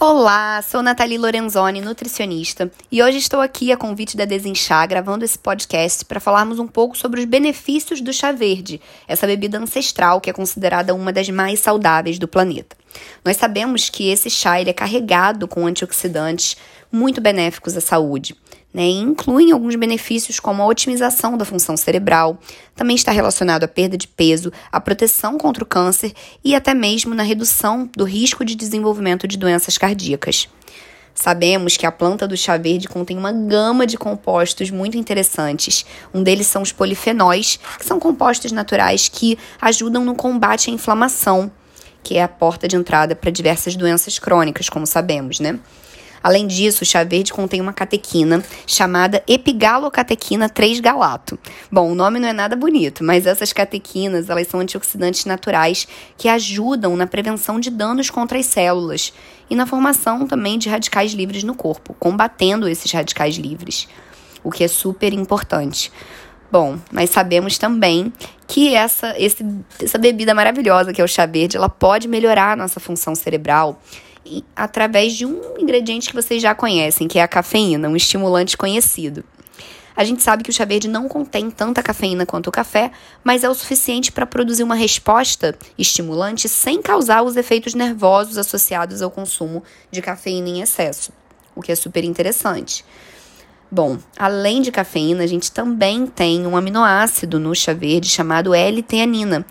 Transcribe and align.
Olá, 0.00 0.62
sou 0.62 0.80
Nathalie 0.80 1.18
Lorenzoni, 1.18 1.80
nutricionista, 1.80 2.70
e 2.90 3.02
hoje 3.02 3.18
estou 3.18 3.40
aqui 3.40 3.72
a 3.72 3.76
convite 3.76 4.16
da 4.16 4.24
Desinchar 4.24 4.86
gravando 4.86 5.24
esse 5.24 5.36
podcast 5.36 6.04
para 6.04 6.20
falarmos 6.20 6.60
um 6.60 6.68
pouco 6.68 6.96
sobre 6.96 7.18
os 7.18 7.26
benefícios 7.26 8.00
do 8.00 8.12
chá 8.12 8.30
verde, 8.30 8.80
essa 9.08 9.26
bebida 9.26 9.58
ancestral 9.58 10.20
que 10.20 10.30
é 10.30 10.32
considerada 10.32 10.94
uma 10.94 11.12
das 11.12 11.28
mais 11.30 11.58
saudáveis 11.58 12.16
do 12.16 12.28
planeta. 12.28 12.76
Nós 13.24 13.36
sabemos 13.36 13.88
que 13.88 14.08
esse 14.08 14.30
chá 14.30 14.60
ele 14.60 14.70
é 14.70 14.72
carregado 14.72 15.46
com 15.46 15.66
antioxidantes 15.66 16.56
muito 16.90 17.20
benéficos 17.20 17.76
à 17.76 17.80
saúde. 17.80 18.36
Né, 18.72 18.82
e 18.82 18.98
incluem 18.98 19.50
alguns 19.50 19.74
benefícios 19.76 20.38
como 20.38 20.62
a 20.62 20.66
otimização 20.66 21.38
da 21.38 21.44
função 21.46 21.74
cerebral, 21.74 22.38
também 22.76 22.96
está 22.96 23.10
relacionado 23.10 23.64
à 23.64 23.68
perda 23.68 23.96
de 23.96 24.06
peso, 24.06 24.52
à 24.70 24.78
proteção 24.78 25.38
contra 25.38 25.64
o 25.64 25.66
câncer 25.66 26.12
e 26.44 26.54
até 26.54 26.74
mesmo 26.74 27.14
na 27.14 27.22
redução 27.22 27.88
do 27.96 28.04
risco 28.04 28.44
de 28.44 28.54
desenvolvimento 28.54 29.26
de 29.26 29.38
doenças 29.38 29.78
cardíacas. 29.78 30.48
Sabemos 31.20 31.76
que 31.76 31.84
a 31.84 31.90
planta 31.90 32.28
do 32.28 32.36
chá 32.36 32.56
verde 32.56 32.86
contém 32.86 33.18
uma 33.18 33.32
gama 33.32 33.84
de 33.84 33.98
compostos 33.98 34.70
muito 34.70 34.96
interessantes. 34.96 35.84
Um 36.14 36.22
deles 36.22 36.46
são 36.46 36.62
os 36.62 36.70
polifenóis, 36.70 37.58
que 37.76 37.84
são 37.84 37.98
compostos 37.98 38.52
naturais 38.52 39.08
que 39.08 39.36
ajudam 39.60 40.04
no 40.04 40.14
combate 40.14 40.70
à 40.70 40.72
inflamação, 40.72 41.50
que 42.02 42.16
é 42.16 42.22
a 42.22 42.28
porta 42.28 42.66
de 42.66 42.76
entrada 42.76 43.14
para 43.14 43.30
diversas 43.30 43.76
doenças 43.76 44.18
crônicas, 44.18 44.68
como 44.68 44.86
sabemos, 44.86 45.40
né? 45.40 45.58
Além 46.22 46.46
disso, 46.46 46.82
o 46.82 46.86
chá 46.86 47.04
verde 47.04 47.32
contém 47.32 47.60
uma 47.60 47.72
catequina 47.72 48.42
chamada 48.66 49.22
epigalocatequina 49.26 50.48
3-galato. 50.48 51.38
Bom, 51.70 51.90
o 51.90 51.94
nome 51.94 52.18
não 52.18 52.28
é 52.28 52.32
nada 52.32 52.56
bonito, 52.56 53.04
mas 53.04 53.26
essas 53.26 53.52
catequinas, 53.52 54.28
elas 54.28 54.48
são 54.48 54.60
antioxidantes 54.60 55.24
naturais 55.24 55.86
que 56.16 56.28
ajudam 56.28 56.96
na 56.96 57.06
prevenção 57.06 57.60
de 57.60 57.70
danos 57.70 58.10
contra 58.10 58.38
as 58.38 58.46
células 58.46 59.12
e 59.48 59.54
na 59.54 59.66
formação 59.66 60.26
também 60.26 60.58
de 60.58 60.68
radicais 60.68 61.12
livres 61.12 61.44
no 61.44 61.54
corpo, 61.54 61.94
combatendo 61.98 62.68
esses 62.68 62.90
radicais 62.90 63.36
livres, 63.36 63.88
o 64.42 64.50
que 64.50 64.64
é 64.64 64.68
super 64.68 65.12
importante. 65.12 65.92
Bom, 66.50 66.78
mas 66.90 67.10
sabemos 67.10 67.58
também 67.58 68.12
que 68.46 68.74
essa, 68.74 69.14
esse, 69.18 69.44
essa 69.82 69.98
bebida 69.98 70.34
maravilhosa 70.34 70.92
que 70.92 71.00
é 71.00 71.04
o 71.04 71.08
chá 71.08 71.26
verde, 71.26 71.56
ela 71.56 71.68
pode 71.68 72.08
melhorar 72.08 72.52
a 72.52 72.56
nossa 72.56 72.80
função 72.80 73.14
cerebral 73.14 73.80
através 74.56 75.14
de 75.14 75.26
um 75.26 75.40
ingrediente 75.58 76.08
que 76.08 76.14
vocês 76.14 76.40
já 76.40 76.54
conhecem, 76.54 77.06
que 77.06 77.18
é 77.18 77.22
a 77.22 77.28
cafeína, 77.28 77.88
um 77.88 77.96
estimulante 77.96 78.56
conhecido. 78.56 79.24
A 79.94 80.04
gente 80.04 80.22
sabe 80.22 80.44
que 80.44 80.50
o 80.50 80.52
chá 80.52 80.64
verde 80.64 80.86
não 80.86 81.08
contém 81.08 81.50
tanta 81.50 81.82
cafeína 81.82 82.24
quanto 82.24 82.46
o 82.46 82.52
café, 82.52 82.92
mas 83.24 83.42
é 83.42 83.48
o 83.48 83.54
suficiente 83.54 84.12
para 84.12 84.24
produzir 84.24 84.62
uma 84.62 84.76
resposta 84.76 85.58
estimulante 85.76 86.48
sem 86.48 86.80
causar 86.80 87.22
os 87.22 87.36
efeitos 87.36 87.74
nervosos 87.74 88.38
associados 88.38 89.02
ao 89.02 89.10
consumo 89.10 89.62
de 89.90 90.00
cafeína 90.00 90.48
em 90.48 90.60
excesso, 90.62 91.12
o 91.54 91.60
que 91.60 91.72
é 91.72 91.74
super 91.74 92.04
interessante. 92.04 92.84
Bom, 93.70 93.98
além 94.16 94.62
de 94.62 94.72
cafeína, 94.72 95.24
a 95.24 95.26
gente 95.26 95.52
também 95.52 96.06
tem 96.06 96.46
um 96.46 96.56
aminoácido 96.56 97.38
no 97.38 97.54
chá 97.54 97.74
verde 97.74 98.08
chamado 98.08 98.54
L-teanina, 98.54 99.44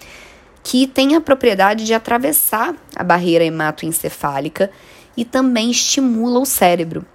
que 0.63 0.87
tem 0.87 1.15
a 1.15 1.21
propriedade 1.21 1.85
de 1.85 1.93
atravessar 1.93 2.73
a 2.95 3.03
barreira 3.03 3.45
hematoencefálica 3.45 4.71
e 5.15 5.23
também 5.23 5.69
estimula 5.69 6.39
o 6.39 6.45
cérebro. 6.45 7.05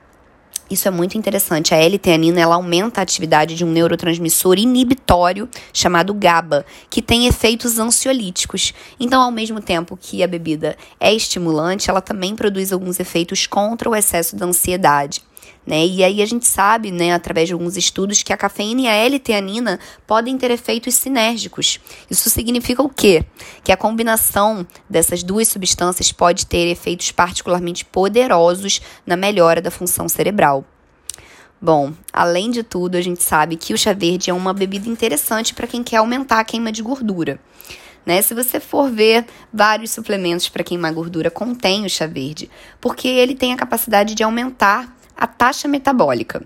Isso 0.70 0.89
é 0.89 0.91
muito 0.91 1.19
interessante. 1.19 1.75
A 1.75 1.77
L-teanina 1.77 2.41
ela 2.41 2.55
aumenta 2.55 3.00
a 3.00 3.03
atividade 3.03 3.56
de 3.56 3.64
um 3.64 3.70
neurotransmissor 3.70 4.56
inibitório 4.59 5.48
chamado 5.72 6.14
GABA, 6.14 6.64
que 6.89 7.03
tem 7.03 7.27
efeitos 7.27 7.81
ansiolíticos. 7.81 8.72
Então, 8.98 9.20
ao 9.20 9.31
mesmo 9.31 9.61
tempo 9.61 9.98
que 10.00 10.22
a 10.22 10.27
bebida 10.28 10.77
é 10.98 11.12
estimulante, 11.12 11.91
ela 11.91 12.00
também 12.00 12.34
produz 12.34 12.72
alguns 12.72 13.00
efeitos 13.00 13.47
contra 13.47 13.91
o 13.91 13.94
excesso 13.94 14.37
da 14.37 14.47
ansiedade. 14.47 15.20
Né? 15.67 15.87
E 15.87 16.03
aí 16.03 16.21
a 16.21 16.27
gente 16.27 16.47
sabe, 16.47 16.91
né, 16.91 17.13
através 17.13 17.47
de 17.47 17.53
alguns 17.53 17.77
estudos, 17.77 18.23
que 18.23 18.33
a 18.33 18.37
cafeína 18.37 18.83
e 18.83 18.89
a 18.89 18.95
L-teanina 18.95 19.79
podem 20.07 20.37
ter 20.37 20.51
efeitos 20.51 20.95
sinérgicos. 20.95 21.78
Isso 22.11 22.28
significa 22.28 22.83
o 22.83 22.89
quê? 22.89 23.25
Que 23.62 23.71
a 23.71 23.77
combinação 23.77 24.67
dessas 24.91 25.22
duas 25.22 25.49
substâncias 25.49 26.11
pode 26.11 26.47
ter 26.47 26.67
efeitos 26.69 27.12
particularmente 27.12 27.84
poderosos 27.84 28.81
na 29.06 29.17
melhora 29.17 29.61
da 29.61 29.71
função 29.71 30.09
cerebral. 30.09 30.65
Bom, 31.61 31.93
além 32.12 32.51
de 32.51 32.65
tudo, 32.65 32.97
a 32.97 33.01
gente 33.01 33.22
sabe 33.22 33.55
que 33.55 33.72
o 33.72 33.78
chá 33.78 33.93
verde 33.93 34.31
é 34.31 34.34
uma 34.34 34.53
bebida 34.53 34.89
interessante 34.89 35.55
para 35.55 35.69
quem 35.69 35.84
quer 35.84 35.99
aumentar 35.99 36.41
a 36.41 36.45
queima 36.45 36.72
de 36.72 36.83
gordura. 36.83 37.39
Né? 38.05 38.21
Se 38.21 38.34
você 38.34 38.59
for 38.59 38.91
ver, 38.91 39.25
vários 39.53 39.93
suplementos 39.93 40.49
para 40.49 40.65
queimar 40.65 40.93
gordura 40.93 41.31
contêm 41.31 41.87
o 41.87 41.89
chá 41.89 42.05
verde, 42.05 42.51
porque 42.81 43.06
ele 43.06 43.37
tem 43.37 43.53
a 43.53 43.56
capacidade 43.56 44.17
de 44.17 44.25
aumentar 44.25 44.93
a 45.17 45.27
taxa 45.27 45.69
metabólica. 45.69 46.43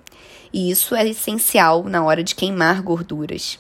E 0.52 0.70
isso 0.70 0.94
é 0.94 1.06
essencial 1.08 1.84
na 1.84 2.04
hora 2.04 2.22
de 2.22 2.34
queimar 2.34 2.82
gorduras. 2.82 3.58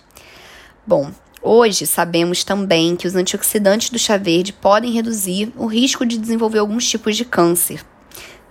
Bom, 0.86 1.10
hoje 1.42 1.86
sabemos 1.86 2.44
também 2.44 2.96
que 2.96 3.06
os 3.06 3.14
antioxidantes 3.14 3.90
do 3.90 3.98
chá 3.98 4.16
verde 4.16 4.52
podem 4.52 4.92
reduzir 4.92 5.52
o 5.56 5.66
risco 5.66 6.06
de 6.06 6.16
desenvolver 6.16 6.58
alguns 6.58 6.88
tipos 6.88 7.16
de 7.16 7.24
câncer. 7.24 7.84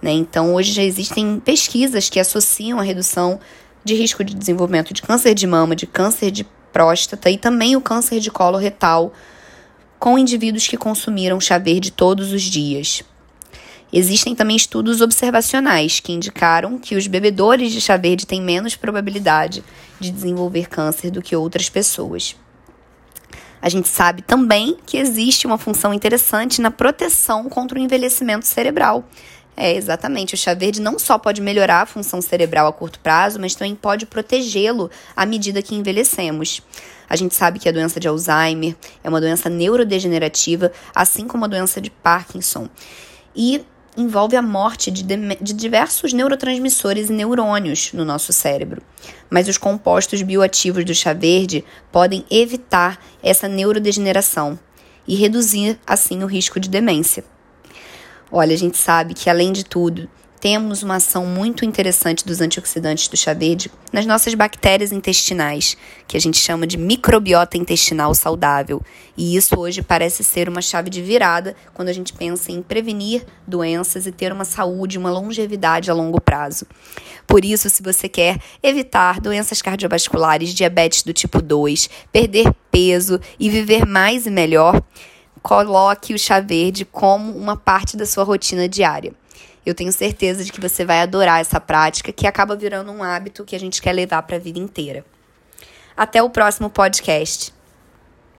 Né? 0.01 0.11
Então, 0.11 0.53
hoje 0.53 0.71
já 0.71 0.83
existem 0.83 1.39
pesquisas 1.39 2.09
que 2.09 2.19
associam 2.19 2.79
a 2.79 2.83
redução 2.83 3.39
de 3.83 3.93
risco 3.95 4.23
de 4.23 4.35
desenvolvimento 4.35 4.93
de 4.93 5.01
câncer 5.01 5.33
de 5.33 5.47
mama, 5.47 5.75
de 5.75 5.87
câncer 5.87 6.31
de 6.31 6.45
próstata 6.73 7.29
e 7.29 7.37
também 7.37 7.75
o 7.75 7.81
câncer 7.81 8.19
de 8.19 8.29
colo 8.29 8.57
retal 8.57 9.13
com 9.97 10.19
indivíduos 10.19 10.67
que 10.67 10.75
consumiram 10.75 11.39
chá 11.39 11.57
verde 11.57 11.91
todos 11.91 12.33
os 12.33 12.41
dias. 12.41 13.03
Existem 13.97 14.35
também 14.35 14.57
estudos 14.57 14.99
observacionais 14.99 16.01
que 16.01 16.11
indicaram 16.11 16.77
que 16.77 16.97
os 16.97 17.07
bebedores 17.07 17.71
de 17.71 17.79
chá 17.79 17.95
verde 17.95 18.27
têm 18.27 18.41
menos 18.41 18.75
probabilidade 18.75 19.63
de 20.01 20.11
desenvolver 20.11 20.67
câncer 20.67 21.09
do 21.09 21.21
que 21.21 21.33
outras 21.33 21.69
pessoas. 21.69 22.35
A 23.61 23.69
gente 23.69 23.87
sabe 23.87 24.21
também 24.21 24.75
que 24.85 24.97
existe 24.97 25.47
uma 25.47 25.57
função 25.57 25.93
interessante 25.93 26.59
na 26.59 26.69
proteção 26.69 27.47
contra 27.47 27.79
o 27.79 27.81
envelhecimento 27.81 28.45
cerebral. 28.45 29.07
É, 29.55 29.73
exatamente. 29.73 30.33
O 30.33 30.37
chá 30.37 30.53
verde 30.53 30.81
não 30.81 30.99
só 30.99 31.17
pode 31.17 31.41
melhorar 31.41 31.83
a 31.83 31.85
função 31.85 32.21
cerebral 32.21 32.67
a 32.67 32.73
curto 32.73 32.99
prazo, 32.99 33.39
mas 33.39 33.55
também 33.55 33.75
pode 33.75 34.05
protegê-lo 34.05 34.91
à 35.15 35.25
medida 35.25 35.61
que 35.61 35.73
envelhecemos. 35.73 36.61
A 37.09 37.15
gente 37.15 37.33
sabe 37.33 37.59
que 37.59 37.69
a 37.69 37.71
doença 37.71 37.97
de 37.97 38.09
Alzheimer 38.09 38.75
é 39.01 39.07
uma 39.07 39.21
doença 39.21 39.49
neurodegenerativa, 39.49 40.69
assim 40.93 41.25
como 41.25 41.45
a 41.45 41.47
doença 41.47 41.79
de 41.79 41.89
Parkinson. 41.89 42.67
E 43.33 43.63
envolve 43.97 44.35
a 44.35 44.41
morte 44.41 44.91
de, 44.91 45.03
de, 45.03 45.53
diversos 45.53 46.13
neurotransmissores 46.13 47.09
e 47.09 47.13
neurônios 47.13 47.93
no 47.93 48.03
nosso 48.03 48.33
cérebro. 48.33 48.81
Mas 49.29 49.47
os 49.47 49.57
compostos 49.57 50.21
bioativos 50.21 50.83
do 50.83 50.93
chá 50.93 51.13
verde 51.13 51.63
podem 51.91 52.25
evitar 52.29 52.99
essa 53.23 53.47
neurodegeneração 53.47 54.59
e 55.07 55.15
reduzir, 55.15 55.79
assim, 55.85 56.23
o 56.23 56.27
risco 56.27 56.59
de 56.59 56.69
demência. 56.69 57.23
Olha, 58.31 58.53
a 58.53 58.57
gente 58.57 58.77
sabe 58.77 59.13
que, 59.13 59.29
além 59.29 59.53
de 59.53 59.63
tudo, 59.63 60.09
temos 60.45 60.83
uma 60.83 60.97
ação 60.97 61.25
muito 61.25 61.65
interessante 61.65 62.23
dos 62.23 62.39
antioxidantes 62.39 63.07
do 63.07 63.17
chá 63.17 63.33
verde 63.33 63.71
nas 63.91 64.05
nossas 64.05 64.35
bactérias 64.35 64.91
intestinais, 64.91 65.75
que 66.07 66.15
a 66.15 66.21
gente 66.21 66.37
chama 66.37 66.67
de 66.67 66.77
microbiota 66.77 67.57
intestinal 67.57 68.13
saudável. 68.13 68.79
E 69.17 69.35
isso 69.35 69.59
hoje 69.59 69.81
parece 69.81 70.23
ser 70.23 70.47
uma 70.47 70.61
chave 70.61 70.91
de 70.91 71.01
virada 71.01 71.55
quando 71.73 71.89
a 71.89 71.93
gente 71.93 72.13
pensa 72.13 72.51
em 72.51 72.61
prevenir 72.61 73.25
doenças 73.47 74.05
e 74.05 74.11
ter 74.11 74.31
uma 74.31 74.45
saúde, 74.45 74.99
uma 74.99 75.09
longevidade 75.09 75.89
a 75.89 75.95
longo 75.95 76.21
prazo. 76.21 76.67
Por 77.25 77.43
isso, 77.43 77.67
se 77.67 77.81
você 77.81 78.07
quer 78.07 78.37
evitar 78.61 79.19
doenças 79.19 79.63
cardiovasculares, 79.63 80.53
diabetes 80.53 81.01
do 81.01 81.11
tipo 81.11 81.41
2, 81.41 81.89
perder 82.11 82.53
peso 82.69 83.19
e 83.39 83.49
viver 83.49 83.83
mais 83.83 84.27
e 84.27 84.29
melhor, 84.29 84.79
coloque 85.41 86.13
o 86.13 86.19
chá 86.19 86.39
verde 86.39 86.85
como 86.85 87.35
uma 87.35 87.57
parte 87.57 87.97
da 87.97 88.05
sua 88.05 88.23
rotina 88.23 88.69
diária. 88.69 89.11
Eu 89.65 89.73
tenho 89.73 89.91
certeza 89.91 90.43
de 90.43 90.51
que 90.51 90.61
você 90.61 90.85
vai 90.85 90.99
adorar 90.99 91.41
essa 91.41 91.59
prática 91.59 92.11
que 92.11 92.27
acaba 92.27 92.55
virando 92.55 92.91
um 92.91 93.01
hábito 93.01 93.43
que 93.43 93.55
a 93.55 93.59
gente 93.59 93.81
quer 93.81 93.93
levar 93.93 94.21
para 94.23 94.35
a 94.35 94.39
vida 94.39 94.59
inteira. 94.59 95.03
Até 95.97 96.21
o 96.21 96.29
próximo 96.29 96.69
podcast. 96.69 97.54